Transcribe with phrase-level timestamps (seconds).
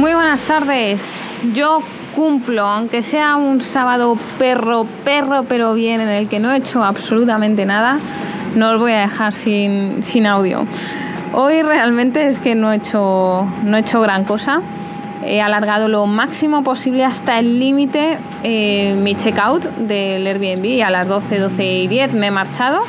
[0.00, 1.22] Muy buenas tardes.
[1.52, 1.82] Yo
[2.16, 6.82] cumplo, aunque sea un sábado perro, perro, pero bien, en el que no he hecho
[6.82, 7.98] absolutamente nada,
[8.56, 10.64] no os voy a dejar sin, audio.
[11.34, 14.62] Hoy realmente es que no he hecho, no he hecho gran cosa.
[15.22, 20.82] He alargado lo máximo posible hasta el límite eh, mi checkout del Airbnb.
[20.82, 22.84] A las 12, 12 y 10 me he marchado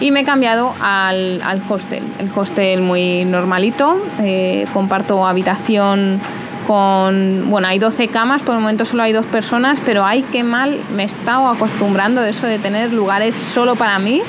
[0.00, 2.02] y me he cambiado al, hostel.
[2.18, 3.98] El hostel muy normalito.
[4.20, 6.18] Eh, comparto habitación
[6.66, 10.42] con, bueno, hay 12 camas, por el momento solo hay dos personas, pero ay, qué
[10.42, 14.22] mal me he estado acostumbrando de eso de tener lugares solo para mí.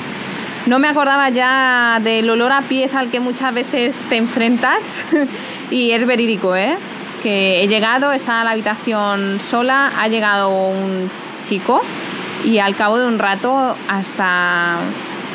[0.66, 5.04] No me acordaba ya del olor a pies al que muchas veces te enfrentas
[5.70, 6.76] y es verídico, ¿eh?
[7.22, 11.10] Que he llegado, estaba la habitación sola, ha llegado un
[11.44, 11.80] chico
[12.44, 14.76] y al cabo de un rato hasta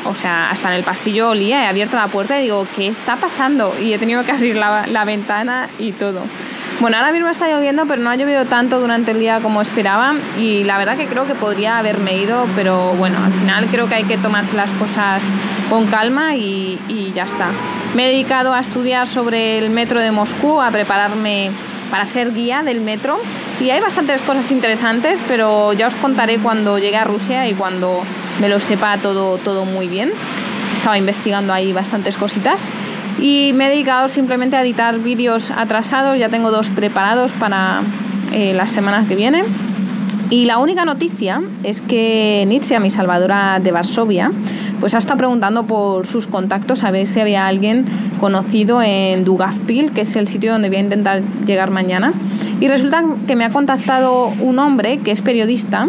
[0.06, 3.16] o sea, hasta en el pasillo olía, he abierto la puerta y digo, ¿qué está
[3.16, 3.74] pasando?
[3.80, 6.20] Y he tenido que abrir la, la ventana y todo.
[6.84, 10.16] Bueno, ahora mismo está lloviendo, pero no ha llovido tanto durante el día como esperaba
[10.36, 13.94] y la verdad que creo que podría haberme ido, pero bueno, al final creo que
[13.94, 15.22] hay que tomarse las cosas
[15.70, 16.78] con calma y,
[17.14, 17.48] ya está.
[17.94, 21.52] Me he dedicado a estudiar sobre el metro de Moscú, a prepararme
[21.90, 23.18] para ser guía del metro
[23.62, 28.02] y hay bastantes cosas interesantes, pero ya os contaré cuando llegue a Rusia y cuando
[28.42, 30.12] me lo sepa todo, todo muy bien.
[30.76, 32.60] Estaba investigando ahí bastantes cositas
[33.20, 37.82] y me he dedicado simplemente a editar vídeos atrasados, ya tengo dos preparados para
[38.32, 39.44] eh, las semanas que vienen.
[40.30, 44.32] Y la única noticia es que Nietzsche, mi salvadora de Varsovia,
[44.80, 47.84] pues ha estado preguntando por sus contactos a ver si había alguien
[48.18, 52.12] conocido en Dugavpil, que es el sitio donde voy a intentar llegar mañana.
[52.60, 55.88] Y resulta que me ha contactado un hombre que es periodista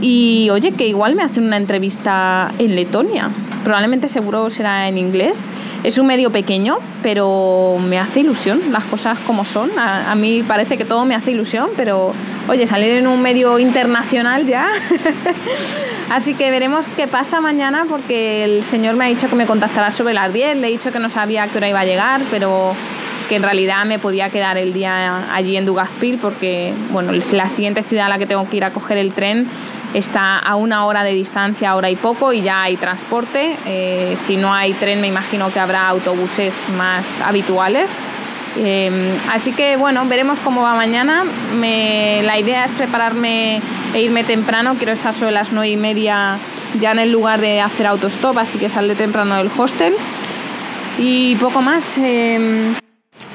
[0.00, 3.30] y oye, que igual me hacen una entrevista en Letonia.
[3.64, 5.50] Probablemente seguro será en inglés.
[5.82, 9.70] Es un medio pequeño, pero me hace ilusión las cosas como son.
[9.78, 12.12] A, mí parece que todo me hace ilusión, pero
[12.46, 14.68] oye, salir en un medio internacional ya.
[16.10, 19.90] Así que veremos qué pasa mañana porque el señor me ha dicho que me contactará
[19.90, 20.58] sobre las 10.
[20.58, 22.74] Le he dicho que no sabía a qué hora iba a llegar, pero
[23.30, 27.82] que en realidad me podía quedar el día allí en Dugazpil porque bueno, la siguiente
[27.82, 29.48] ciudad a la que tengo que ir a coger el tren
[29.94, 33.56] está a una hora de distancia, hora y poco, y ya hay transporte.
[33.64, 37.90] Eh, si no hay tren, me imagino que habrá autobuses más habituales.
[38.56, 41.24] Eh, así que bueno, veremos cómo va mañana.
[41.54, 43.60] la idea es prepararme
[43.94, 44.74] e irme temprano.
[44.76, 46.38] Quiero estar sobre las nueve y media
[46.80, 49.94] ya en el lugar de hacer autostop, así que saldré temprano del hostel.
[50.98, 51.98] Y poco más.
[51.98, 52.74] Eh,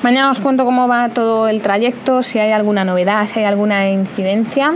[0.01, 3.89] Mañana os cuento cómo va todo el trayecto, si hay alguna novedad, si hay alguna
[3.89, 4.75] incidencia.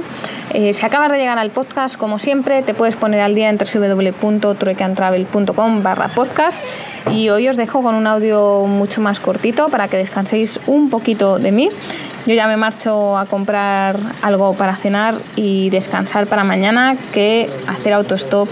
[0.53, 3.57] Eh, si acabas de llegar al podcast, como siempre, te puedes poner al día en
[3.57, 6.67] www.truecantravel.com barra podcast
[7.09, 11.39] y hoy os dejo con un audio mucho más cortito para que descanséis un poquito
[11.39, 11.69] de mí.
[12.25, 17.94] Yo ya me marcho a comprar algo para cenar y descansar para mañana que hacer
[17.94, 18.50] autostop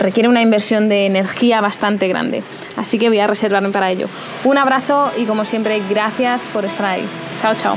[0.00, 2.42] requiere una inversión de energía bastante grande.
[2.76, 4.08] Así que voy a reservarme para ello.
[4.44, 7.04] Un abrazo y como siempre, gracias por estar ahí.
[7.40, 7.76] Chao, chao.